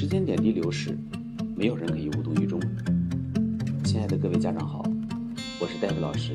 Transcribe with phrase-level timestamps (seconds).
[0.00, 0.96] 时间点滴流逝，
[1.54, 2.58] 没有人可以无动于衷。
[3.84, 4.82] 亲爱的各位家长好，
[5.60, 6.34] 我是戴维老师，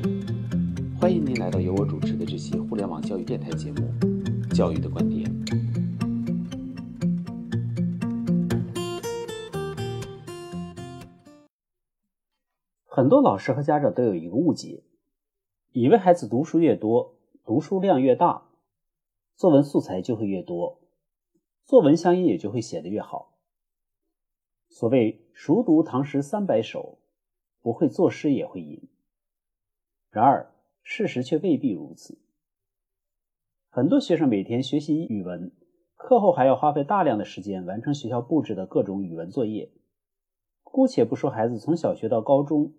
[1.00, 3.78] 欢迎您来到由我主持的这期互联网教育电台节目
[4.54, 5.28] 《教育的观点》。
[12.84, 14.84] 很多老师和家长都有一个误解，
[15.72, 18.44] 以为孩子读书越多，读书量越大，
[19.34, 20.78] 作文素材就会越多，
[21.64, 23.32] 作文相应也就会写得越好。
[24.78, 26.98] 所谓“熟读唐诗三百首，
[27.62, 28.78] 不会作诗也会吟”。
[30.12, 30.52] 然而，
[30.82, 32.18] 事实却未必如此。
[33.70, 35.50] 很多学生每天学习语文，
[35.94, 39.70] 课后还要花费大量的时间完成学校布置的各种语文作业。
[40.62, 42.74] 姑且不说孩子从小学到高中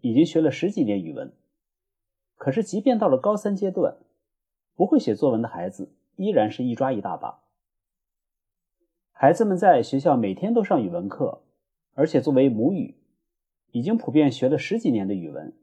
[0.00, 1.32] 已经学了十几年语文，
[2.34, 3.98] 可是即便到了高三阶段，
[4.74, 7.45] 不会写作文的孩子依然是一抓一大把。
[9.18, 11.40] 孩子们在学校每天都上语文课，
[11.94, 12.96] 而且作为母语，
[13.72, 15.54] 已经普遍学了十几年的语文，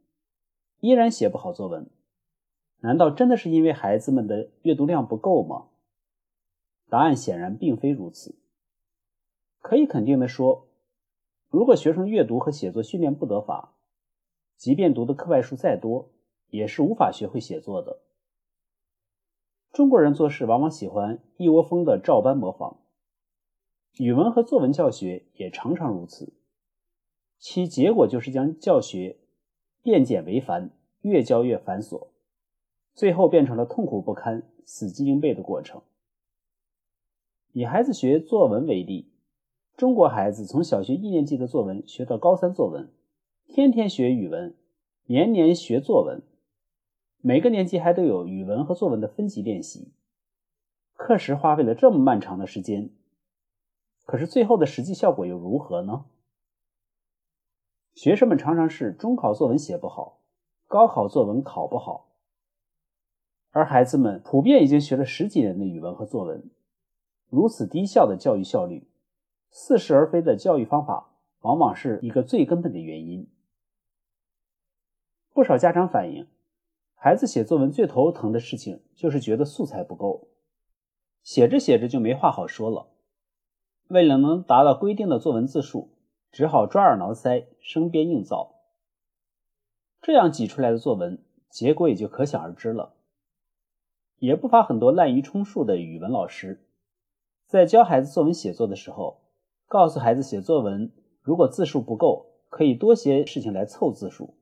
[0.79, 1.87] 依然写不好作文。
[2.79, 5.67] 难道真的是因为孩子们的阅读量不够吗？
[6.89, 8.33] 答案显然并非如此。
[9.59, 10.67] 可以肯定的说，
[11.47, 13.75] 如果学生阅读和写作训练不得法，
[14.57, 16.09] 即便读的课外书再多，
[16.49, 17.99] 也是无法学会写作的。
[19.71, 22.79] 中国人做事往往喜欢一窝蜂的照搬模仿。
[23.97, 26.33] 语文和作文教学也常常如此，
[27.37, 29.17] 其结果就是将教学
[29.83, 32.07] 变简为繁，越教越繁琐，
[32.95, 35.83] 最后变成了痛苦不堪、死记硬背的过程。
[37.51, 39.11] 以孩子学作文为例，
[39.77, 42.89] 中国孩子从小学一年级的作文学到高三作文，
[43.47, 44.55] 天天学语文，
[45.05, 46.23] 年年学作文，
[47.21, 49.91] 每个年级还都有语文和作文的分级练习，
[50.95, 52.89] 课时花费了这么漫长的时间。
[54.05, 56.05] 可是最后的实际效果又如何呢？
[57.93, 60.19] 学生们常常是中考作文写不好，
[60.67, 62.09] 高考作文考不好，
[63.51, 66.49] 而孩子们普遍已经学了十几年的语文和作文，
[67.29, 68.87] 如此低效的教育效率，
[69.51, 71.11] 似是而非的教育方法，
[71.41, 73.27] 往往是一个最根本的原因。
[75.31, 76.27] 不少家长反映，
[76.95, 80.27] 孩子写作文最头疼的事情就是觉得素材不够，
[81.21, 82.92] 写着写着就没话好说了。
[83.87, 85.89] 为了能达到规定的作文字数，
[86.31, 88.55] 只好抓耳挠腮、生编硬造。
[90.01, 92.93] 这样挤出来的作文，结果也就可想而知了。
[94.17, 96.65] 也不乏很多滥竽充数的语文老师，
[97.45, 99.21] 在教孩子作文写作的时候，
[99.67, 104.33] 告诉孩子写作文如果字数不够，可以多些事情来凑字数。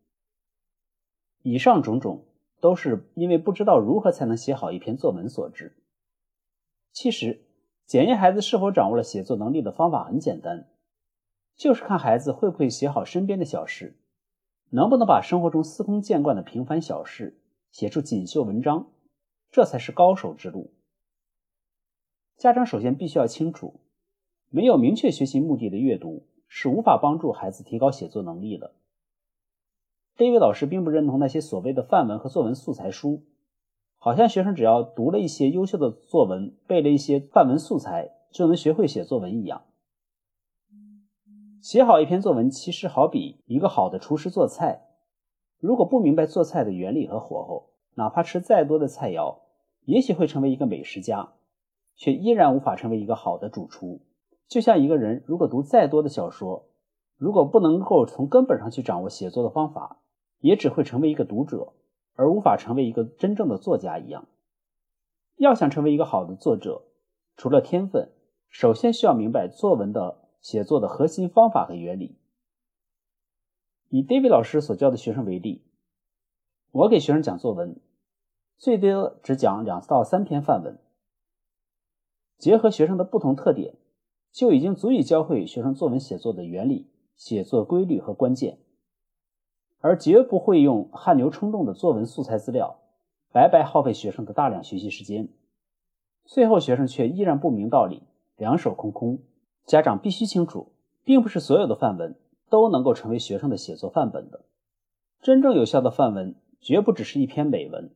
[1.42, 2.26] 以上种种
[2.60, 5.76] 都是因为不知道如何才能写好一篇作文所致。
[6.92, 7.42] 其实。
[7.92, 10.70] 检验孩子是否掌握了写作能力的方法很简单，
[11.58, 13.98] 就是看孩子会不会写好身边的小事，
[14.70, 17.38] 能不能把生活中司空见惯的平凡小事
[17.70, 18.88] 写出锦绣文章，
[19.52, 20.72] 这才是高手之路。
[22.38, 23.82] 家长首先必须要清楚，
[24.48, 28.74] 没有明确学习目的的阅读是无法帮助孩子提高写作能力的。
[30.16, 33.26] 这位老师并不认同那些所谓的范文和作文素材书。
[34.04, 39.62] 好像学生只要读了一些优秀的作文，背了一些范文素材，就能学会写作文一样。
[41.62, 44.88] 写好一篇作文，其实好比一个好的厨师做菜，
[45.60, 49.42] 如果不明白做菜的原理和火候，哪怕吃再多的菜肴，
[49.86, 51.34] 也许会成为一个美食家，
[51.96, 54.02] 却依然无法成为一个好的主厨。
[54.48, 56.66] 就像一个人如果读再多的小说，
[57.18, 60.00] 如果不能够从根本上去掌握写作的方法，
[60.40, 61.74] 也只会成为一个读者。
[62.14, 64.28] 而无法成为一个真正的作家一样，
[65.38, 66.84] 要想成为一个好的作者，
[67.36, 68.12] 除了天分，
[68.50, 72.18] 首先需要明白作文的写作的核心方法和原理。
[73.90, 75.64] 以 David 老师所教的学生为例，
[76.72, 77.80] 我给学生讲作文，
[78.58, 80.80] 最多只讲两到三篇范文，
[82.38, 83.76] 结合学生的不同特点，
[84.32, 88.60] 就已经足以教会学生作文写作的原理、写作规律和关键。
[89.82, 92.78] 而绝不会用汗牛充栋的作文素材资料，
[93.32, 95.28] 白白耗费学生的大量学习时间，
[96.26, 98.04] 最后学生却依然不明道理，
[98.38, 99.20] 两手空空。
[99.66, 100.72] 家长必须清楚，
[101.04, 102.16] 并不是所有的范文
[102.50, 104.42] 都能够成为学生的写作范本的。
[105.22, 107.92] 真正有效的范文，绝不只是一篇美文，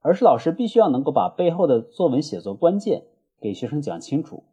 [0.00, 3.04] 而是老师必须要能够把背后的作文写作关键
[3.40, 4.44] 给学生讲清楚，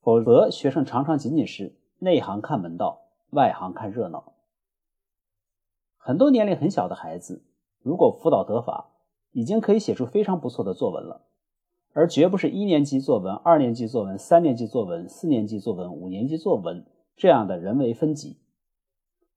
[0.00, 4.32] 否则学生常常仅仅是内行看门道，外行看热闹。
[6.04, 7.44] 很多年龄很小的孩子，
[7.80, 8.90] 如果辅导得法，
[9.30, 11.22] 已经可以写出非常不错的作文了。
[11.92, 16.84] 而绝不是一年级作文、二年级作文、三年级作文、四年级作文、五年级作文
[17.16, 18.40] 这样的人为分级。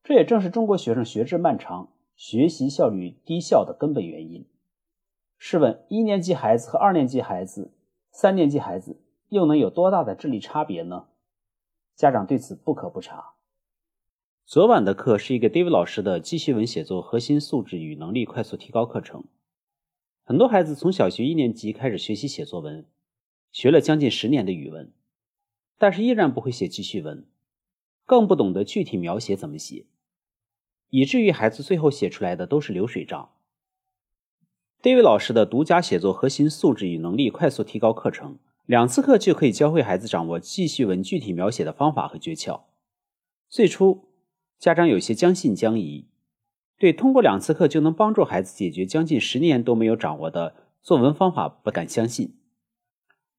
[0.04, 4.48] 这也正是中国学生学制漫长、学习效率低效的根本原因。
[5.38, 7.76] 试问，一年级孩子和二年级孩子、
[8.10, 11.06] 三年级孩子又能有多大的智力差别呢？
[11.96, 13.35] 家长对此不可不察。
[14.48, 19.24] 昨晚的课是一个 David 老师的记叙文写作核心素质与能力快速提高课程。
[20.24, 22.86] 很多孩子从小学一年级开始学习写作文，
[23.52, 24.94] 学了将近十年的语文，
[25.80, 27.26] 但是依然不会写记叙文，
[28.06, 29.88] 更不懂得具体描写怎么写。
[30.92, 33.32] 以至于孩子最后写出来的都是流水账。
[34.84, 38.38] David 老师的独家写作核心素质与能力快速提高课程，
[38.68, 42.62] 两次课就可以教会孩子掌握记叙文具体描写的方法和诀窍。
[43.50, 44.05] 最初，
[44.58, 46.08] 家长有些将信将疑，
[46.78, 52.38] 对通过两次课就能帮助孩子解决将近十年都没有掌握的作文方法不敢相信。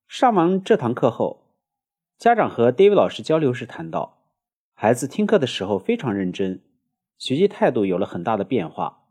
[0.06, 1.46] 上完这堂课后，
[2.16, 4.18] 家长和 David 老师交流时谈到，
[4.74, 6.62] 孩子听课的时候非常认真。
[7.18, 9.04] 学习态度有了很大的变化。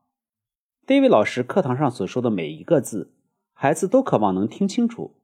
[0.86, 3.12] David 老师课堂上所说的每一个字，
[3.52, 5.16] 孩子都渴望能听清楚，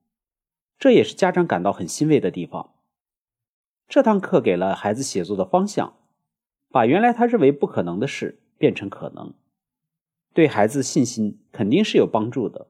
[0.80, 2.74] 这也是家长感到很欣慰的地方。
[3.88, 5.94] 这堂课给了孩子写作的方向，
[6.72, 9.34] 把原来他认为不可能的事变成可能，
[10.34, 12.68] 对孩子信心肯定是有帮助的，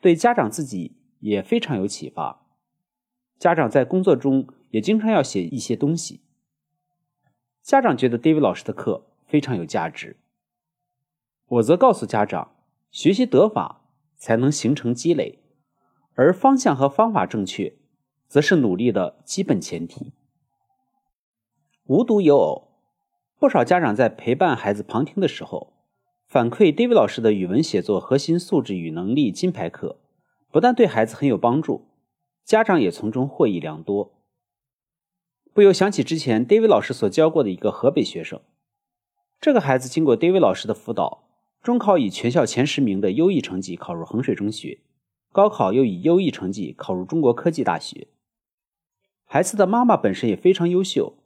[0.00, 2.46] 对家长自己也非常有启发。
[3.38, 6.22] 家长在工作中也经常要写一些东西。
[7.60, 10.16] 家长觉得 David 老师的课非常有价值，
[11.46, 12.56] 我则告诉家长，
[12.90, 13.82] 学习得法
[14.16, 15.40] 才能形成积累，
[16.14, 17.76] 而方向和方法正确，
[18.26, 20.12] 则是努力的基本前提。
[21.86, 22.68] 无独有偶，
[23.38, 25.74] 不少家长在陪伴孩子旁听的时候，
[26.26, 29.98] 反馈 David 老师的语文写作核心素质与能力金牌课，
[30.50, 31.88] 不但对孩子很有帮助，
[32.42, 34.14] 家长也从中获益良多。
[35.52, 38.40] 不由想起之前 David 老师所教过的一个河北学生，
[39.38, 41.24] 这个孩子经过 David 老师的辅导，
[41.60, 44.78] 中考以全校前十名的优异成绩考入衡水中学，
[45.30, 48.08] 高考又以优异成绩考入中国科技大学。
[49.26, 51.18] 孩子的妈妈本身也非常优秀，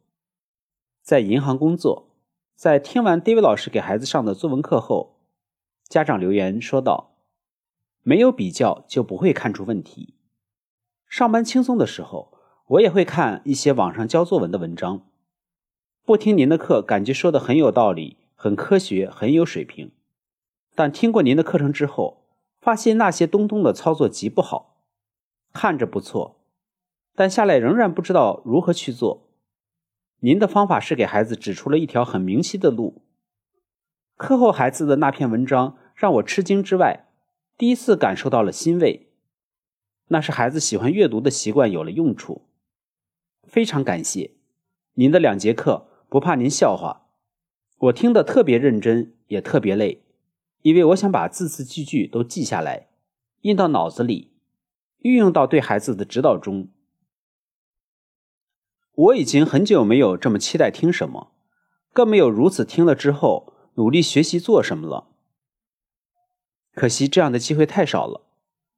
[1.08, 2.10] 在银行工作。
[2.55, 5.16] 在听完 David 老师给孩子上的作文课后，
[5.88, 7.14] 家长留言说道
[8.05, 10.12] ：“没有比较就不会看出问题。
[11.08, 12.34] 上班轻松的时候。”
[12.72, 15.06] 我也会看一些网上教作文的文章，
[16.05, 19.90] 不听您的课，感觉说的很有道理，很科学，很有水平。
[20.75, 22.25] 但听过您的课程之后，
[22.60, 24.82] 发现那些东东的操作极不好，
[25.55, 26.37] 看着不错，
[27.14, 29.27] 但下来仍然不知道如何去做。
[30.20, 33.03] 您的方法是给孩子指出了一条很明晰的路。
[34.17, 37.09] 课后孩子的那篇文章让我吃惊之外，
[37.56, 39.11] 第一次感受到了欣慰，
[40.09, 42.43] 那是孩子喜欢阅读的习惯有了用处。
[43.44, 44.32] 非常感谢
[44.94, 47.06] 您的两节课，不怕您笑话，
[47.79, 50.03] 我听得特别认真，也特别累，
[50.62, 52.88] 因为我想把字字句句都记下来，
[53.43, 54.32] 印到脑子里，
[54.99, 56.69] 运用到对孩子的指导中。
[58.98, 61.30] 我已经很久没有这么期待听什么，
[61.92, 65.06] 更没有如此听了之后努力学习做什么了。
[66.74, 68.22] 可惜这样的机会太少了，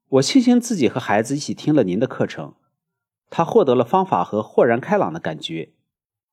[0.08, 2.52] 我庆幸自己和孩子一起听了您的课程。
[3.30, 5.72] 他获得了方法和豁然开朗的感觉，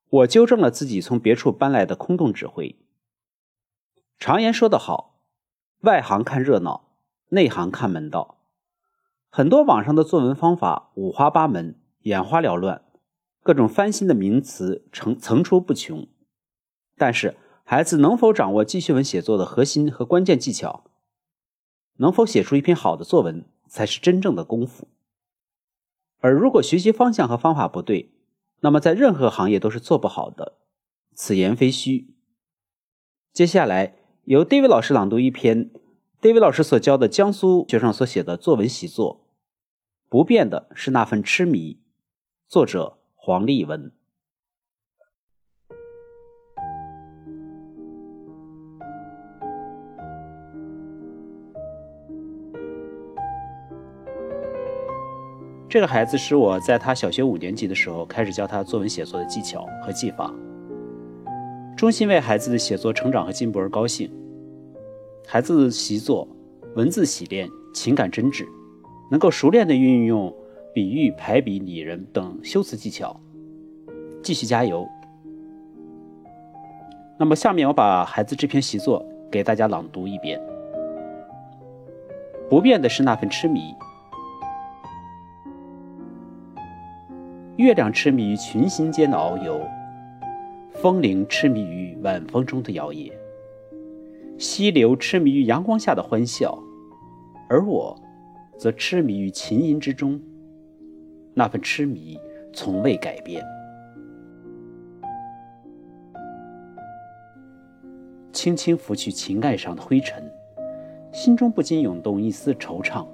[0.09, 2.75] 我纠正了自己从别处搬来的空洞指挥。
[4.19, 5.21] 常言说得好，
[5.81, 6.89] 外行看热闹，
[7.29, 8.39] 内行看门道。
[9.29, 12.81] 很多网上的作文方法五花八门，眼花缭乱，
[13.47, 16.05] 各种翻新的名词层层出不穷。
[16.97, 20.83] 但是，孩子能否掌握记叙文写作的核心和关键技巧，
[21.95, 24.89] 能否写出一篇好的作文，才是真正的功夫。
[26.19, 28.11] 而如果学习方向和方法不对，
[28.59, 30.57] 那么在任何行业都是做不好的，
[31.15, 32.13] 此言非虚。
[33.31, 35.71] 接下来由 David 老师朗读一篇
[36.21, 39.25] David 老师所教的江苏学生所写的作文习作，
[40.09, 41.79] 不变的是那份痴迷。
[42.49, 43.91] 作者黄立文。
[55.67, 60.33] 这个孩子是我在他小学五年级的时候开始教他作文写作的技巧和技法，
[61.75, 64.09] 衷心为孩子的写作成长和进步而高兴。
[65.27, 66.25] 孩子习作
[66.77, 68.47] 文字洗练，情感真挚，
[69.11, 70.33] 能够熟练地运用
[70.77, 73.19] 比喻排比拟人等修辞技巧。
[74.21, 74.87] 继续加油。
[77.17, 80.39] 那么下面我把孩子这篇习作给大家朗读一遍。
[82.47, 83.73] 不变的是那份痴迷。
[87.55, 89.59] 月亮痴迷于群星间的遨游。
[90.73, 93.11] 风铃痴迷于晚风中的摇曳。
[94.37, 96.55] 溪流痴迷于阳光下的欢笑。
[97.49, 97.99] 而我
[98.59, 100.21] 则痴迷于琴音之中。
[101.37, 102.19] 那份痴迷
[102.51, 103.45] 从未改变。
[108.31, 110.31] 轻轻拂去琴盖上的灰尘，
[111.13, 113.05] 心中不禁涌动一丝惆怅。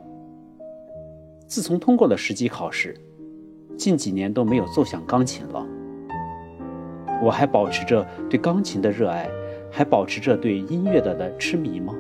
[1.46, 2.96] 自从通过了十级考试，
[3.78, 5.68] 近几年都没有奏响钢琴了。
[7.22, 9.30] 我还保持着对钢琴的热爱，
[9.70, 11.94] 还保持着对音乐的的痴迷吗？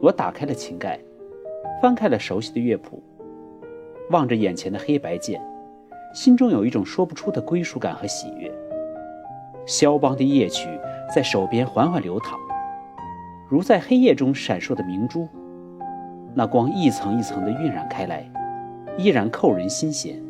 [0.00, 0.98] 我打开了琴盖，
[1.80, 3.02] 翻开了熟悉的乐谱，
[4.10, 5.40] 望着眼前的黑白键。
[6.14, 8.50] 心中有一种说不出的归属感和喜悦。
[9.66, 10.68] 肖邦的夜曲
[11.14, 12.38] 在手边缓缓流淌，
[13.50, 15.28] 如在黑夜中闪烁的明珠，
[16.34, 18.30] 那光一层一层的晕染开来，
[18.96, 20.22] 依然扣人心弦。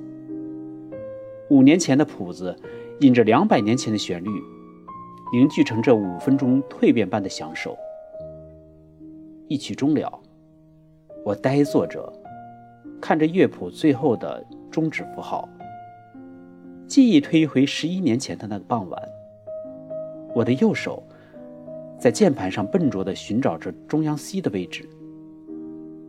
[1.51, 2.57] 五年前的谱子，
[3.01, 4.31] 引着两百年前的旋律，
[5.33, 7.77] 凝聚成这五分钟蜕变般的享受。
[9.49, 10.21] 一曲终了，
[11.25, 12.13] 我呆坐着，
[13.01, 15.49] 看着乐谱最后的终止符号。
[16.87, 19.03] 记忆推回十一年前的那个傍晚，
[20.35, 21.03] 我的右手
[21.99, 24.89] 在键盘上笨拙地寻找着中央 C 的位置，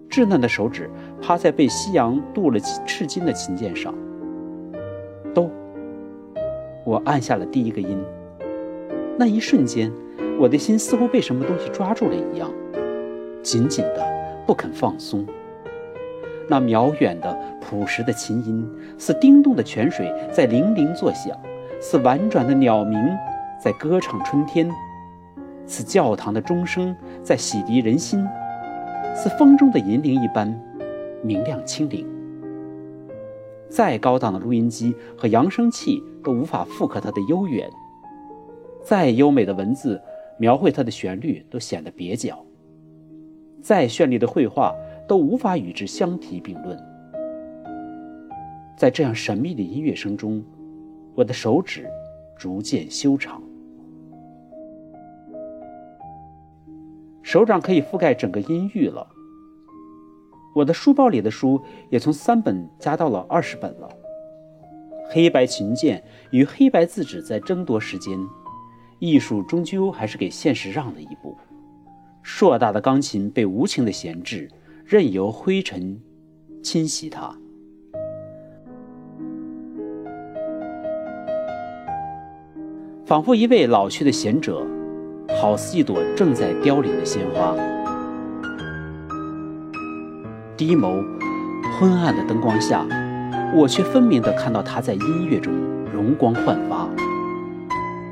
[0.10, 0.90] 稚嫩的手指
[1.22, 3.94] 趴在被夕阳镀了赤金的琴键上。
[5.34, 5.50] 哆，
[6.86, 7.98] 我按下了第一个音。
[9.20, 9.92] 那一瞬间，
[10.40, 12.52] 我的心似乎被什么东西抓住了一样，
[13.48, 14.06] 紧紧的
[14.46, 15.26] 不肯放松。
[16.50, 21.34] 那渺远的、朴实的琴音，似叮咚的泉水在铃铃作响，
[21.80, 23.00] 似婉转的鸟鸣
[23.58, 24.70] 在歌唱春天，
[25.66, 28.28] 似教堂的钟声在洗涤人心，
[29.16, 30.54] 似风中的银铃一般
[31.24, 32.06] 明亮清灵。
[33.70, 37.70] 再高档的录音机和扬声器都无法复刻它的悠远，
[38.84, 40.02] 再优美的文字
[40.38, 42.44] 描绘它的旋律都显得蹩脚，
[43.68, 44.74] 再绚丽的绘画。
[45.08, 46.78] 都无法与之相提并论。
[48.76, 50.44] 在这样神秘的音乐声中，
[51.16, 51.90] 我的手指
[52.38, 53.42] 逐渐修长，
[57.24, 59.08] 手掌可以覆盖整个音域了。
[60.54, 61.58] 我的书包里的书
[61.90, 63.90] 也从三本加到了二十本了。
[65.10, 68.20] 黑白琴键与黑白字纸在争夺时间，
[69.00, 71.34] 艺术终究还是给现实让了一步。
[72.30, 74.50] 硕大的钢琴被无情的闲置。
[74.86, 75.98] 任由灰尘
[76.62, 77.34] 侵袭它，
[83.06, 84.62] 仿佛一位老去的贤者，
[85.42, 87.56] 好似一朵正在凋零的鲜花。
[90.58, 91.02] 低眸，
[91.80, 92.86] 昏暗的灯光下，
[93.56, 95.54] 我却分明的看到他在音乐中
[95.94, 96.90] 容光焕发，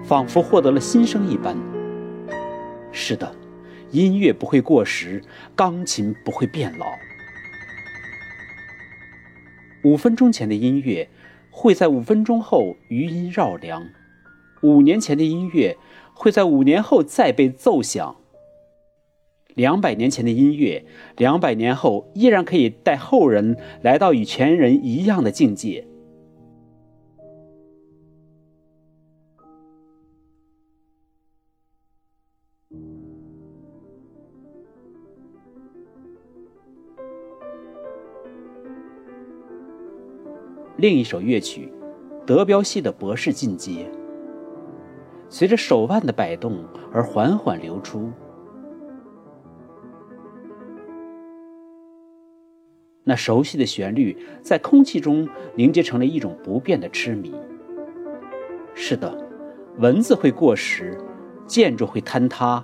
[0.06, 1.54] 仿佛获得了新生一般。
[2.94, 3.30] 是的。
[3.96, 5.24] 音乐不会过时，
[5.56, 6.86] 钢琴不会变老。
[9.84, 11.08] 五分钟前的音乐，
[11.50, 13.84] 会在五分钟后余音绕梁；
[14.62, 15.78] 五年前的音乐，
[16.14, 18.18] 会在五年后再被奏响。
[19.54, 20.84] 两百年前的音乐，
[21.16, 25.88] 两百年后依然可以带后人来到与前人一样的境界。
[40.86, 41.74] 另一首乐曲，
[42.27, 43.72] 德彪西的《博士进阶》，
[45.30, 46.63] 随着手腕的摆动
[46.94, 48.12] 而缓缓流出。
[53.04, 57.34] 那熟悉的旋律在空气中凝结成了一种不变的痴迷。
[58.75, 59.27] 是的，
[59.80, 60.96] 文字会过时，
[61.48, 62.63] 建筑会坍塌，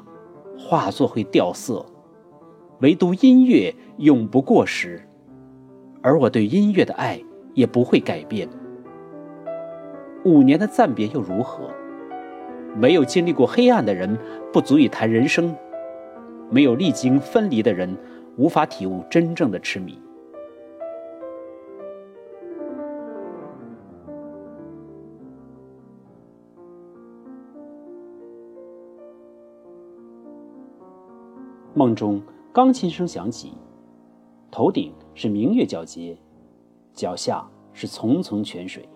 [0.59, 1.83] 画作会掉色，
[2.81, 5.01] 唯独音乐永不过时。
[6.03, 7.19] 而我对音乐的爱。
[7.53, 8.47] 也不会改变。
[10.23, 11.69] 五年的暂别又如何？
[12.75, 14.17] 没有经历过黑暗的人，
[14.53, 15.53] 不足以谈人生；
[16.49, 17.97] 没有历经分离的人，
[18.37, 19.99] 无法体悟真正的痴迷。
[31.73, 32.21] 梦中，
[32.53, 33.53] 钢琴声响起，
[34.51, 36.15] 头顶是明月皎洁。
[36.93, 38.87] 脚下是层层泉水。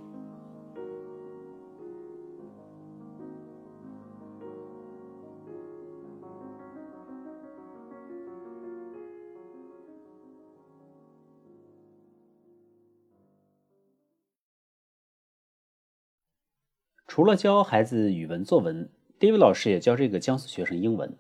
[17.16, 21.18] 除了教孩子语文作文 david 老师也教这个江苏学生英文。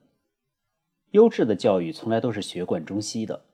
[1.11, 3.45] 优质的教育从来都是学贯中西的。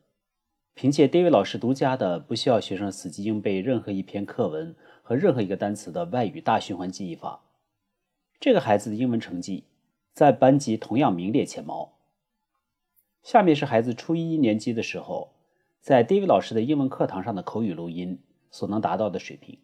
[0.74, 7.44] 凭借 David 老师独家的不需要学生死记硬背任何一篇课文和任何一个单词的外语大循环记忆法，
[8.40, 9.66] 这个孩子的英文成绩
[10.14, 11.98] 在班级同样名列前茅。
[13.22, 15.34] 下面是孩子初一年级的时候，
[15.80, 19.60] 在 David 老师的英文课堂上的口语录音所能达到的水平。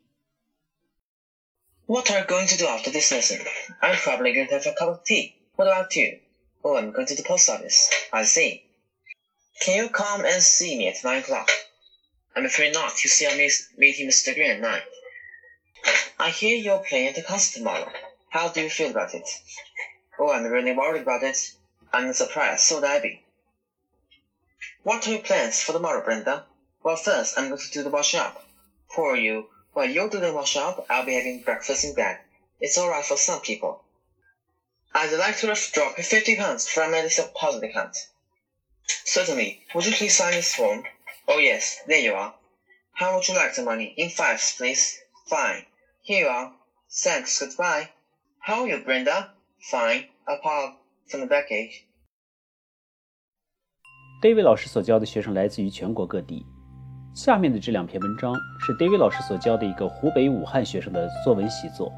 [1.88, 3.40] What are you going to do after this lesson?
[3.82, 5.36] I'm probably going to have a cup of tea.
[5.56, 6.20] What about you?
[6.62, 7.90] Oh, I'm going to the post office.
[8.12, 8.67] I see.
[9.62, 11.50] Can you come and see me at nine o'clock?
[12.36, 13.04] I'm afraid not.
[13.04, 13.38] You see, I'm
[13.78, 14.36] meeting Mr.
[14.36, 14.82] Green at nine.
[16.20, 17.92] I hear you're playing the tomorrow.
[18.30, 19.28] How do you feel about it?
[20.20, 21.38] Oh, I'm really worried about it.
[21.92, 22.62] I'm surprised.
[22.62, 23.24] So would I be.
[24.84, 26.46] What are your plans for tomorrow, Brenda?
[26.84, 28.46] Well, first, I'm going to do the wash up.
[28.94, 32.20] For you, while you're doing the wash up, I'll be having breakfast in bed.
[32.60, 33.84] It's alright for some people.
[34.94, 37.98] I'd like to drop 50 pounds from my deposit account.
[39.06, 39.60] Certainly.
[39.74, 40.84] Would you please sign this form?
[41.27, 42.34] Oh yes, there you are.
[42.94, 43.94] How would you like the money?
[43.98, 44.98] In fives, please.
[45.27, 45.65] Fine.
[46.03, 46.51] Here you are.
[46.89, 47.89] Thanks, goodbye.
[48.39, 49.34] How are you, Brenda?
[49.70, 50.06] Fine.
[50.25, 50.75] Apart
[51.10, 51.84] from the backache.
[54.22, 56.46] David 老师所教的学生来自于全国各地。
[57.13, 61.91] 下面的这两篇文章是 David 老师所教的一个湖北武汉学生的作文习作。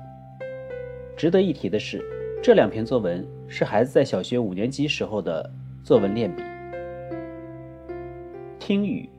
[1.17, 2.01] 值得一提的是，
[2.41, 5.50] 这两篇作文是孩子在小学五年级时候的
[5.84, 6.43] 作文练笔。
[8.70, 9.10] 听雨，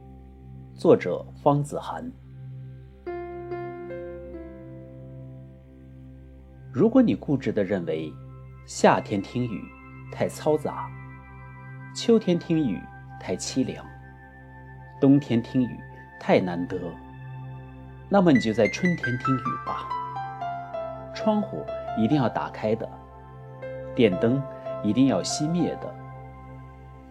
[0.76, 2.08] 作者方子涵。
[6.72, 8.12] 如果你固执的认为
[8.64, 9.60] 夏天听雨
[10.12, 10.88] 太嘈杂，
[11.96, 12.78] 秋天听雨
[13.20, 13.84] 太凄凉，
[15.00, 15.76] 冬天听雨
[16.20, 16.78] 太难得，
[18.08, 19.88] 那么你就在春天听雨吧。
[21.12, 21.66] 窗户
[21.98, 22.88] 一定要打开的，
[23.96, 24.40] 电灯
[24.84, 25.92] 一定要熄灭的。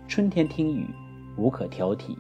[0.07, 0.87] 春天听雨
[1.35, 2.17] 无可挑剔。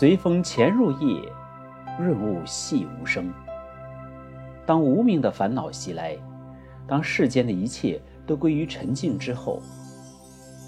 [0.00, 1.30] 随风潜入夜，
[1.98, 3.30] 润物细无声。
[4.64, 6.16] 当无名的烦恼袭来，
[6.86, 9.60] 当世间的一切都归于沉静之后，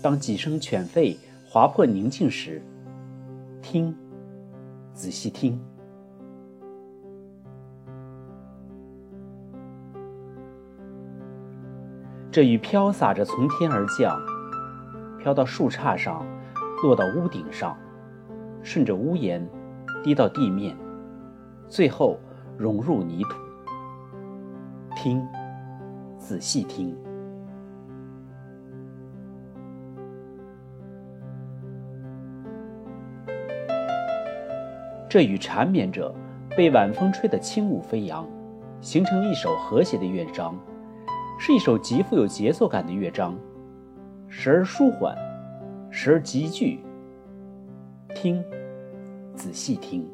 [0.02, 1.16] 当几声犬吠
[1.48, 2.60] 划破宁静时，
[3.62, 3.96] 听，
[4.92, 5.58] 仔细听，
[12.30, 14.20] 这雨飘洒着从天而降，
[15.18, 16.22] 飘到树杈上，
[16.82, 17.74] 落到屋顶上，
[18.62, 19.46] 顺着屋檐
[20.02, 20.76] 滴到地面，
[21.68, 22.18] 最后
[22.56, 23.30] 融入泥土。
[24.94, 25.26] 听，
[26.16, 26.96] 仔细听。
[35.08, 36.14] 这雨缠绵着，
[36.56, 38.26] 被晚风吹得轻舞飞扬，
[38.80, 40.56] 形成一首和谐的乐章，
[41.38, 43.36] 是一首极富有节奏感的乐章，
[44.28, 45.14] 时而舒缓，
[45.90, 46.80] 时而急剧。
[48.14, 48.42] 听，
[49.34, 50.08] 仔细听。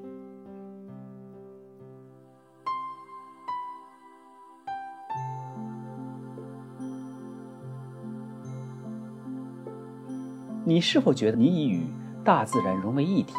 [10.64, 11.86] 你是否觉得你已与
[12.22, 13.34] 大自然融为一体？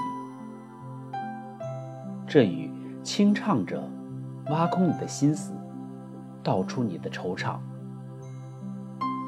[2.27, 2.71] 这雨
[3.03, 3.87] 轻唱着，
[4.49, 5.53] 挖空你的心思，
[6.43, 7.57] 道出你的惆怅，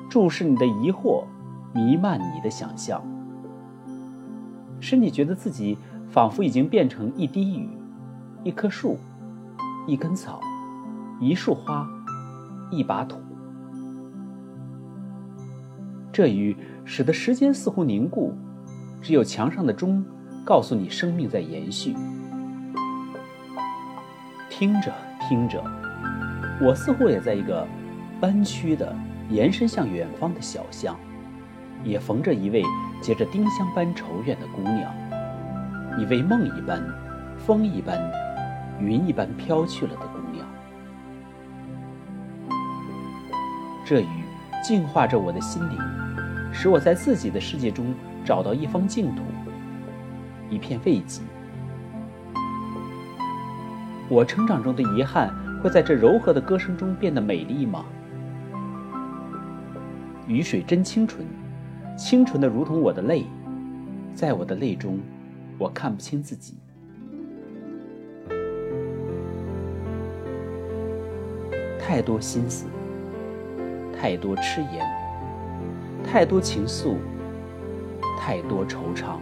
[0.10, 1.26] 注视你的疑惑，
[1.74, 3.04] 弥漫你的想象，
[4.82, 5.78] 使你觉得自己
[6.10, 7.70] 仿佛已经变成一滴雨、
[8.44, 8.98] 一棵树、
[9.88, 10.42] 一根草、
[11.22, 11.88] 一束花、
[12.72, 13.18] 一把土。
[16.12, 18.34] 这雨使得时间似乎凝固，
[19.02, 20.04] 只有墙上的钟
[20.44, 21.96] 告诉你生命在延续。
[24.50, 25.64] 听着听着，
[26.62, 27.66] 我似乎也在一个
[28.22, 28.94] 弯曲的、
[29.30, 30.98] 延伸向远方的小巷，
[31.84, 32.64] 也逢着一位
[33.02, 34.94] 结着丁香般愁怨的姑娘，
[35.98, 36.82] 一位梦一般、
[37.38, 38.00] 风一般、
[38.80, 40.46] 云一般飘去了的姑娘。
[43.84, 44.24] 这雨
[44.64, 45.78] 净化着我的心灵。
[46.54, 47.94] 使我在自己的世界中
[48.26, 49.24] 找到一方净土，
[50.50, 51.22] 一片慰藉。
[54.10, 55.34] 我成长中的遗憾
[55.64, 57.86] 会在这柔和的歌声中变得美丽吗？
[60.28, 61.26] 雨水真清纯，
[62.02, 63.28] 清纯的如同我的泪，
[64.16, 64.98] 在我的泪中，
[65.60, 66.56] 我看不清自己。
[71.80, 72.66] 太多心思，
[73.96, 74.84] 太多痴言。
[76.04, 76.96] 太多情愫，
[78.20, 79.20] 太多惆怅。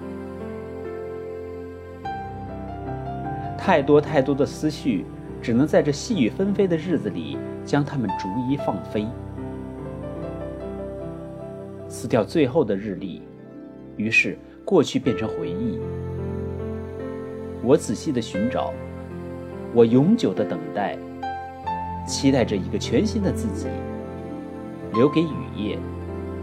[3.57, 5.05] 太多太多的思绪，
[5.41, 9.05] 只能在这细雨纷飞的日子里，将它们逐一放飞。
[11.99, 13.21] 撕掉最后的日历，
[13.97, 15.77] 于是过去变成回忆。
[17.61, 18.71] 我仔细的寻找，
[19.73, 20.97] 我永久的等待，
[22.07, 23.67] 期待着一个全新的自己，
[24.93, 25.77] 留给雨夜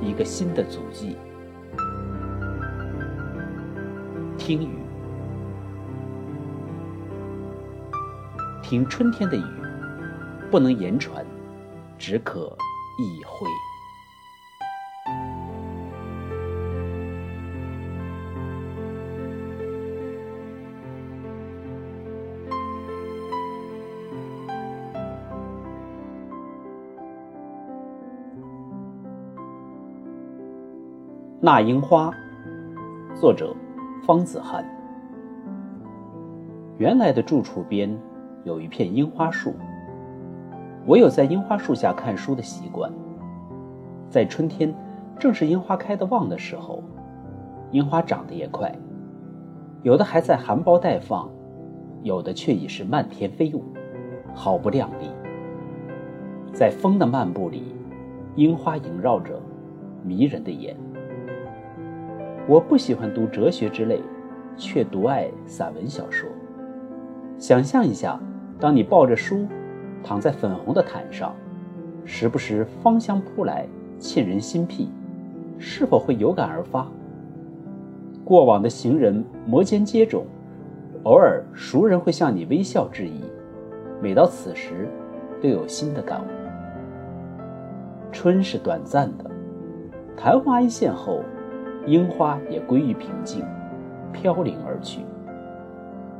[0.02, 1.16] 一个新的足迹。
[4.36, 4.76] 听雨，
[8.62, 9.42] 听春天的雨，
[10.50, 11.24] 不能言传，
[11.96, 12.54] 只可
[12.98, 13.48] 意会。
[31.46, 32.12] 那樱花，
[33.14, 33.54] 作者
[34.04, 34.64] 方子涵。
[36.76, 37.96] 原来的住处边
[38.42, 39.54] 有一片樱花树，
[40.84, 42.90] 我有在樱花树下看书的习惯。
[44.10, 44.74] 在春天，
[45.20, 46.82] 正是樱花开得旺的时候，
[47.70, 48.74] 樱花长得也快，
[49.84, 51.30] 有的还在含苞待放，
[52.02, 53.62] 有的却已是漫天飞舞，
[54.34, 55.08] 毫不亮丽。
[56.52, 57.62] 在风的漫步里，
[58.34, 59.40] 樱花萦绕着，
[60.02, 60.76] 迷人的眼。
[62.48, 64.00] 我不喜欢读哲学之类，
[64.56, 66.28] 却独爱散文小说。
[67.38, 68.20] 想象一下，
[68.60, 69.48] 当你抱着书，
[70.04, 71.34] 躺在粉红的毯上，
[72.04, 73.66] 时不时芳香扑来，
[73.98, 74.88] 沁人心脾，
[75.58, 76.86] 是否会有感而发？
[78.24, 80.22] 过往的行人摩肩接踵，
[81.02, 83.24] 偶尔熟人会向你微笑致意，
[84.00, 84.88] 每到此时，
[85.42, 86.26] 都有新的感悟。
[88.12, 89.28] 春是短暂的，
[90.16, 91.24] 昙花一现后。
[91.86, 93.44] 樱花也归于平静，
[94.12, 95.02] 飘零而去。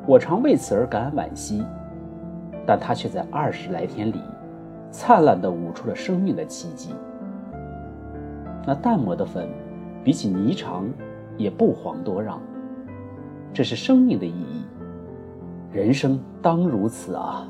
[0.06, 1.64] 我常为此而感惋惜，
[2.64, 4.20] 但它却在二十来天里，
[4.92, 6.94] 灿烂地舞出了生命的奇迹。
[8.64, 9.48] 那淡漠的粉，
[10.04, 10.84] 比起霓裳，
[11.36, 12.40] 也不遑多让。
[13.52, 14.64] 这是生命的意义，
[15.72, 17.48] 人生当如此啊！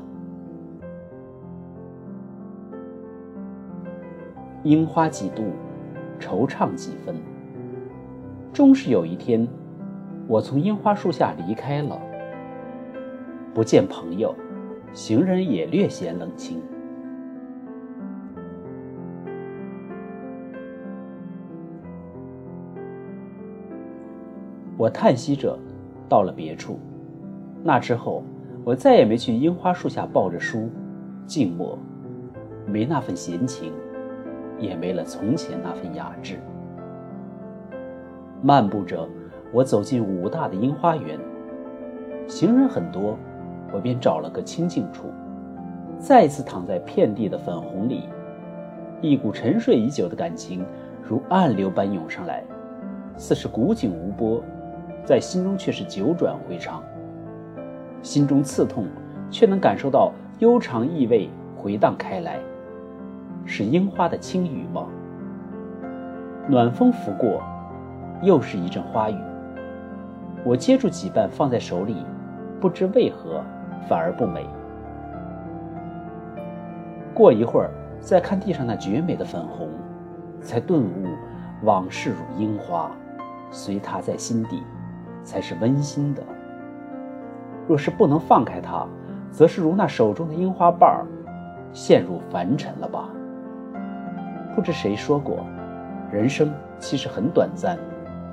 [4.63, 5.43] 樱花几度，
[6.19, 7.15] 惆怅几分。
[8.53, 9.47] 终是有一天，
[10.27, 11.99] 我从樱花树下离开了，
[13.53, 14.33] 不见朋友，
[14.93, 16.59] 行人也略显冷清。
[24.75, 25.57] 我叹息着，
[26.07, 26.79] 到了别处。
[27.63, 28.23] 那之后，
[28.63, 30.69] 我再也没去樱花树下抱着书，
[31.25, 31.77] 静默，
[32.65, 33.71] 没那份闲情，
[34.59, 36.39] 也没了从前那份雅致。
[38.41, 39.07] 漫步着，
[39.51, 41.19] 我走进武大的樱花园，
[42.27, 43.17] 行人很多，
[43.73, 45.07] 我便找了个清静处，
[45.97, 48.03] 再次躺在遍地的粉红里，
[49.01, 50.63] 一股沉睡已久的感情
[51.01, 52.43] 如暗流般涌上来，
[53.15, 54.43] 似是古井无波，
[55.03, 56.83] 在心中却是九转回肠，
[58.03, 58.85] 心中刺痛，
[59.31, 62.39] 却能感受到悠长意味回荡开来，
[63.45, 64.85] 是樱花的轻语吗？
[66.47, 67.41] 暖风拂过。
[68.21, 69.17] 又是一阵花雨，
[70.43, 72.03] 我接住几瓣放在手里，
[72.59, 73.43] 不知为何
[73.87, 74.45] 反而不美。
[77.13, 79.69] 过一会儿，再看地上那绝美的粉红，
[80.41, 81.07] 才顿悟
[81.63, 82.91] 往事如樱花，
[83.51, 84.63] 随它在心底，
[85.23, 86.23] 才是温馨的。
[87.67, 88.85] 若是不能放开它，
[89.29, 91.05] 则是如那手中的樱花瓣儿，
[91.73, 93.09] 陷入凡尘了吧？
[94.55, 95.45] 不知谁说过，
[96.11, 97.77] 人生其实很短暂。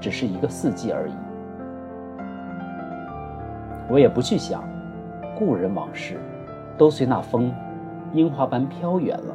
[0.01, 1.13] 只是一个四季而已，
[3.89, 4.63] 我也不去想，
[5.39, 6.19] 故人往事，
[6.77, 7.53] 都随那风，
[8.13, 9.35] 樱花般飘远了。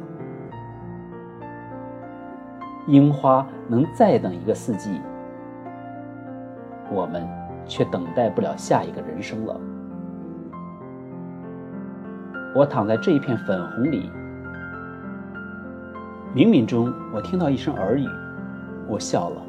[2.86, 5.00] 樱花能再等一个四季，
[6.90, 7.28] 我们
[7.66, 9.60] 却等待不了下一个人生了。
[12.54, 14.10] 我躺在这一片粉红里，
[16.34, 18.06] 冥冥中我听到一声耳语，
[18.88, 19.42] 我笑了。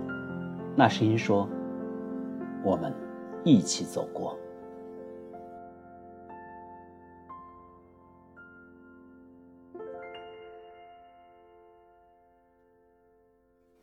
[0.76, 1.50] 那声音说
[2.64, 2.94] ：“我们
[3.44, 4.38] 一起走过。”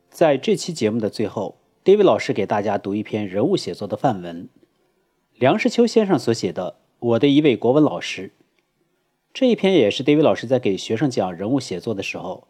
[0.09, 4.49] 在这期节目的最后，David 老师给大家读一篇人物写作的范文，
[5.35, 8.27] 梁实秋先生所写的《我的一位国文老师》。
[9.31, 12.47] 这一篇也是 David 老师在给学生讲人物写作的时候，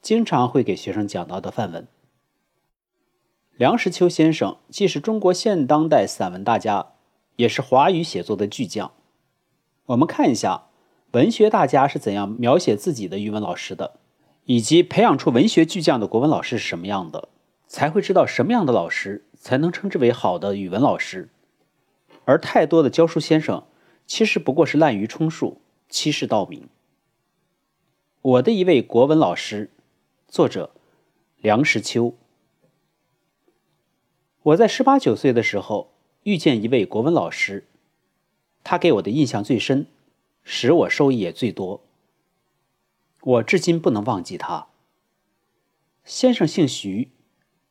[0.00, 1.86] 经常会给学生讲到的范文。
[3.60, 6.92] 梁实秋先生既是中国现当代散文大家，
[7.36, 8.92] 也是华语写作的巨匠。
[9.84, 10.68] 我们看一下
[11.10, 13.98] 文学大家是怎样描写自己的语文老师的，
[14.46, 17.28] 以及培养出文学巨匠的国文老师是什么样的，
[17.66, 21.28] 才会知道什么样的老师才能称之为好的语文老师。
[22.24, 23.64] 而太多的教书先生，
[24.06, 26.66] 其实不过是滥竽充数、欺世盗名。
[28.22, 29.70] 我的一位国文老师，
[30.28, 30.70] 作者
[31.42, 32.14] 梁实秋。
[34.42, 37.66] 我在十八九岁的时候遇见一位国文老师，
[38.64, 39.86] 他给我的印象最深，
[40.42, 41.82] 使我受益也最多。
[43.20, 44.68] 我至今不能忘记他。
[46.04, 47.10] 先生姓徐，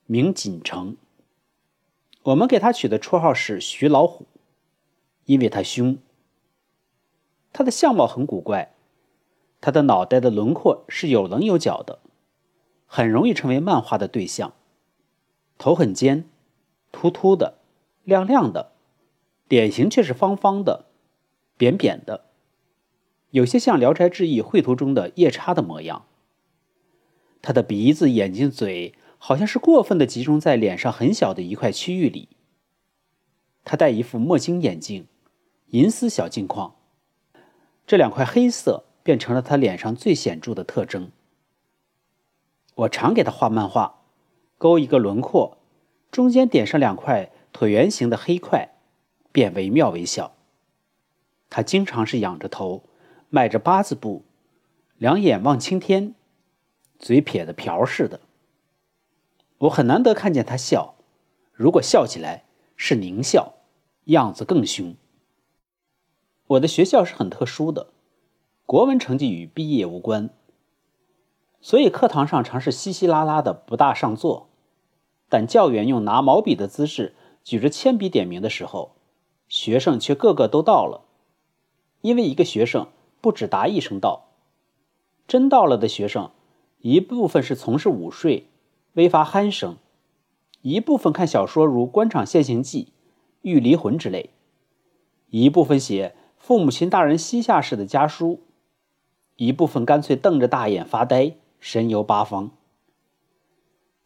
[0.06, 0.96] 名锦成。
[2.22, 4.28] 我们给他取的绰号是“徐老虎”，
[5.26, 5.98] 因为他凶。
[7.52, 8.76] 他的相貌很古怪。
[9.60, 12.00] 他的脑袋的轮廓是有棱有角的，
[12.86, 14.54] 很容易成为漫画的对象。
[15.58, 16.30] 头很尖，
[16.92, 17.60] 秃秃的，
[18.04, 18.72] 亮亮的，
[19.48, 20.86] 脸型却是方方的，
[21.58, 22.26] 扁扁的，
[23.32, 26.06] 有些像《聊斋志异》绘图中的夜叉的模样。
[27.42, 32.30] 他的鼻子、眼睛、嘴好像是过分的集中在脸上很小的一块区域里。
[33.64, 35.08] 他戴一副墨镜眼镜，
[35.68, 36.76] 银丝小镜框，
[37.88, 38.86] 这两块黑色。
[39.02, 41.10] 变成了他脸上最显著的特征。
[42.76, 44.02] 我常给他画漫画，
[44.60, 45.58] 勾一个轮廓，
[46.12, 48.76] 中间点上两块椭圆形的黑块，
[49.32, 50.34] 便惟妙惟肖。
[51.50, 52.84] 他经常是仰着头，
[53.30, 54.24] 迈着八字步，
[54.98, 56.16] 两眼望青天，
[56.98, 58.22] 嘴撇得瓢似的。
[59.60, 60.96] 我很难得看见他笑，
[61.54, 62.46] 如果笑起来
[62.76, 63.56] 是狞笑，
[64.06, 64.96] 样子更凶。
[66.48, 67.92] 我的学校是很特殊的。
[68.66, 70.30] 国文成绩与毕业无关，
[71.62, 74.49] 所以课堂上常是稀稀拉拉的，不大上座。
[75.30, 77.14] 但教员用拿毛笔的姿势
[77.44, 78.96] 举着铅笔点名的时候，
[79.48, 81.06] 学生却个个都到了。
[82.02, 82.88] 因为一个学生
[83.22, 84.30] 不只答一声到，
[85.28, 86.32] 真到了的学生，
[86.80, 88.48] 一部分是从事午睡、
[88.94, 89.78] 微发鼾声，
[90.62, 92.84] 一部分看小说如《官场现形记》
[93.42, 94.32] 《玉离魂》之类，
[95.30, 98.42] 一部分写父母亲大人膝下式的家书。
[99.36, 102.52] 一部分干脆瞪着大眼发呆，神游八方。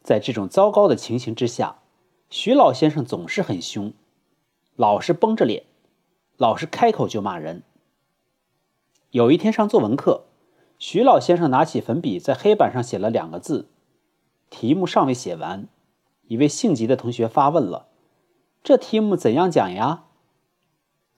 [0.04, 1.78] 在这种糟糕的情形之下，
[2.28, 3.94] 徐老先生总是很凶，
[4.76, 5.64] 老是绷着脸，
[6.36, 7.62] 老是开口就骂人。
[9.12, 10.26] 有一天上作文课，
[10.78, 13.70] 徐老先生拿起粉笔在黑板上写了两个字，
[14.50, 15.66] 题目尚未写完，
[16.28, 17.88] 一位性急的同学发问了
[18.62, 20.04] ：“这题目怎样讲呀？”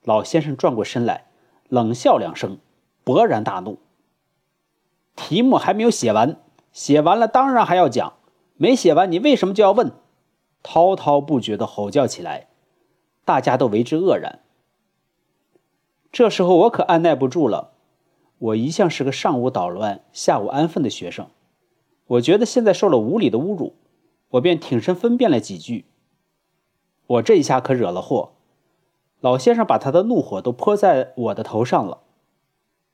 [0.04, 1.26] 老先生转过身来，
[1.68, 2.58] 冷笑两声，
[3.04, 3.80] 勃然大怒。
[5.16, 6.40] 题目还没有写完，
[6.72, 8.12] 写完了当然还要讲，
[8.56, 9.92] 没写完你为什么就要问？
[10.62, 12.48] 滔滔不绝的吼叫起来，
[13.24, 14.40] 大家都为之愕然。
[16.10, 17.72] 这时候我可按耐不住了，
[18.38, 21.28] 我一向是个上午捣乱、下午安分的学生，
[22.06, 23.74] 我觉得现在受了无理的侮辱，
[24.30, 25.84] 我便挺身分辨了几句。
[27.06, 28.32] 我这一下可惹了祸，
[29.20, 31.98] 老先生把他的怒火都泼在我的头上了，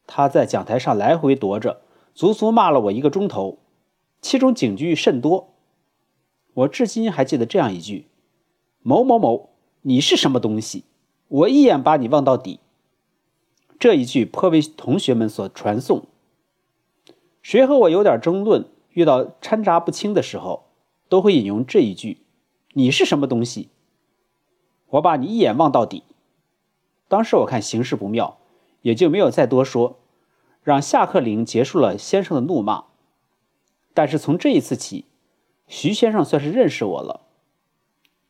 [0.07, 1.83] 他在讲台上来回踱着。
[2.15, 3.59] 足足骂了我一个钟头，
[4.21, 5.52] 其中警句甚多。
[6.55, 8.09] 我至今还记得这样一句
[8.83, 9.51] ：“某某某，
[9.83, 10.85] 你是什么东西？
[11.29, 12.61] 我一眼把你望到底。”
[13.81, 16.05] 这一句颇为同学们所传颂。
[17.41, 20.67] 谁和我有点争论，遇到掺杂不清的时候，
[21.09, 22.19] 都会引用这一句
[22.75, 23.71] ：“你是什么东西？
[24.91, 26.05] 我把你一眼望到底。”
[27.09, 28.39] 当时我看形势不妙，
[28.83, 29.99] 也就没有再多说。
[30.63, 32.85] 让下课铃结束了先生的怒骂，
[33.93, 35.07] 但是从这一次起，
[35.75, 37.23] 徐先生算是认识我了。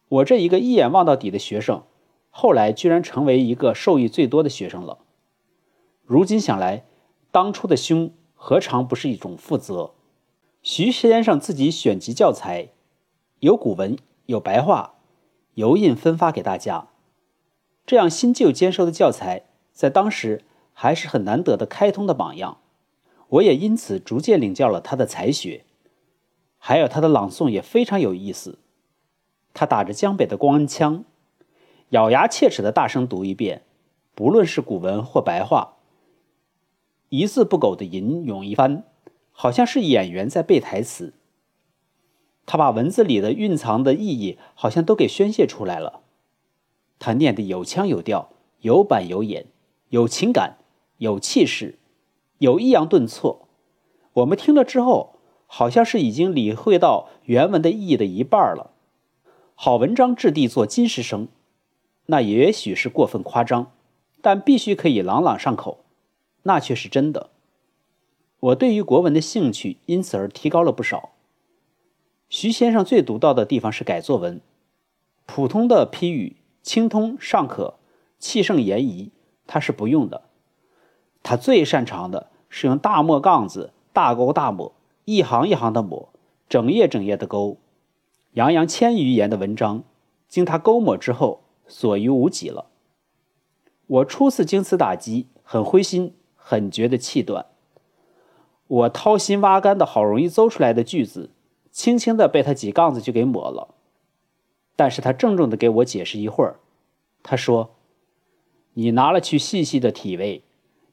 [0.08, 1.82] 我这一个一眼望到底的学生，
[2.30, 4.98] 后来居然成为一个受益最多的学生了。
[6.04, 6.84] 如今想来，
[7.32, 9.90] 当初的凶何尝不是一种负责？
[10.62, 12.68] 徐先生自己选集教材，
[13.40, 14.94] 有古文，有白话，
[15.54, 16.90] 油印分发给大家，
[17.84, 20.44] 这样新旧兼收的教材，在当时。
[20.74, 22.56] 还是很难得的开通的榜样，
[23.28, 25.66] 我也因此逐渐领教了他的才学，
[26.64, 28.60] 还有他的朗诵也非常有意思。
[29.52, 31.04] 他打着江北的官腔，
[31.88, 33.62] 咬牙切齿的大声读一遍，
[34.14, 35.78] 不论是古文或白话，
[37.08, 38.84] 一字不苟的吟咏一番，
[39.32, 41.14] 好像是演员在背台词。
[42.46, 46.02] 他把文字里的蕴藏的意义好像都给宣泄出来了。
[47.00, 49.46] 他念得有腔有调，有板有眼，
[49.88, 50.58] 有情感。
[50.98, 51.80] 有气势，
[52.38, 53.48] 有抑扬顿挫。
[54.12, 55.11] 我们听了之后，
[55.54, 58.70] 好像是已经理会到原文的意义的一半了。
[59.54, 61.28] 好文章质地做金石声，
[62.06, 63.70] 那也许是过分夸张，
[64.22, 65.80] 但必须可以朗朗上口，
[66.44, 67.28] 那却是真的。
[68.40, 71.10] 我对于国文的兴趣因此而提高了不少。
[72.30, 74.40] 徐先生最独到的地方是改作文，
[75.26, 77.74] 普通的批语清通尚可，
[78.18, 79.12] 气盛言仪
[79.46, 80.22] 他是不用的。
[81.22, 84.72] 他最擅长的是用大墨杠子大勾大抹，
[85.04, 86.10] 一行一行的抹，
[86.48, 87.58] 整页整页的勾，
[88.34, 89.82] 洋洋千余言的文章，
[90.28, 92.66] 经他勾抹之后，所余无几了。
[93.86, 97.46] 我初次经此打击，很灰心，很觉得气短。
[98.68, 101.30] 我掏心挖肝的好容易诌出来的句子，
[101.70, 103.74] 轻轻的被他几杠子就给抹了。
[104.76, 106.60] 但是他郑重的给我解释一会儿，
[107.22, 107.74] 他说
[108.74, 110.44] ：“你拿了去细细的体味，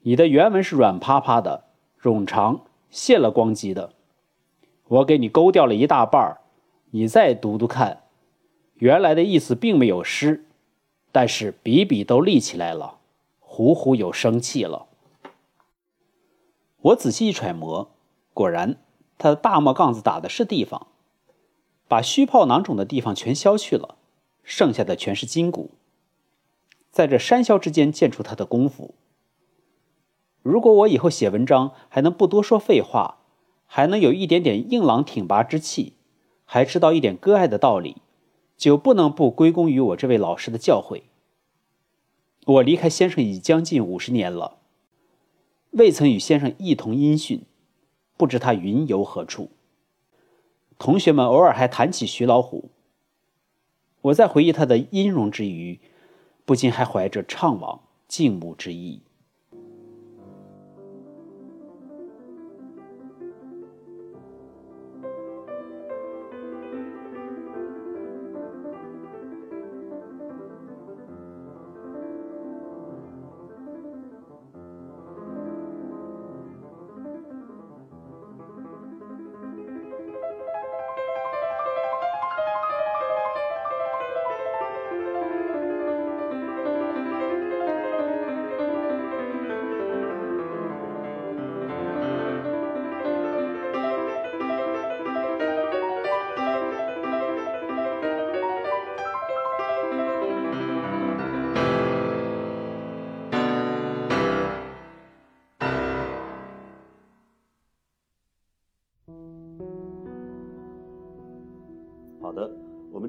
[0.01, 1.65] 你的原文是软趴趴的、
[2.01, 3.93] 冗长、泄了光机的。
[4.89, 6.41] 我给你勾掉了一大半儿，
[6.89, 8.01] 你再读读看，
[8.75, 10.45] 原来的意思并没有失，
[11.11, 12.97] 但是笔笔都立起来了，
[13.39, 14.87] 虎虎有生气了。”
[16.81, 17.91] 我仔细一揣摩，
[18.33, 18.77] 果然，
[19.19, 20.87] 他的大墨杠子打的是地方，
[21.87, 23.95] 把虚泡囊肿的地方全消去了，
[24.43, 25.69] 剩下的全是筋骨。
[26.89, 28.95] 在这山削之间见出他的功夫。
[30.41, 33.18] 如果我以后写文章还能不多说废话，
[33.71, 35.93] 还能有一点点硬朗挺拔之气，
[36.43, 37.97] 还知道一点割爱的道理，
[38.57, 41.03] 就不能不归功于我这位老师的教诲。
[42.47, 44.57] 我离开先生已将近五十年了。
[45.69, 47.43] 未曾与先生一同音讯，
[48.17, 49.51] 不知他云游何处。
[50.79, 52.71] 同学们偶尔还谈起徐老虎，
[54.01, 55.79] 我在回忆他的音容之余，
[56.43, 59.03] 不禁还怀着怅惘敬慕之意。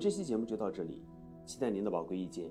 [0.00, 0.98] 这期节目就到这里，
[1.44, 2.50] 期待您的宝贵意见。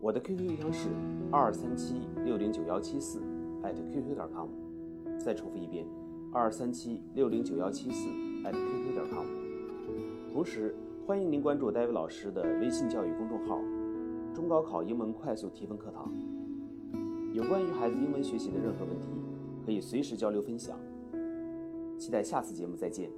[0.00, 0.88] 我的 QQ 邮箱是
[1.30, 3.20] 二三七六零九幺七四
[3.62, 4.48] @QQ 点 com，
[5.16, 5.86] 再重复一遍，
[6.32, 8.08] 二三七六零九幺七四
[8.42, 9.24] @QQ 点 com。
[10.32, 10.74] 同时，
[11.06, 13.60] 欢迎您关注戴维老师的微信教育公众号
[14.34, 16.12] “中高考英文快速提分课堂”，
[17.32, 19.06] 有关于孩子英文学习的任何问题，
[19.64, 20.76] 可以随时交流分享。
[21.96, 23.08] 期待下次节目再见。